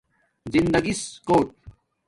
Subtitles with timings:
[0.53, 1.47] زندگݵس کوٹ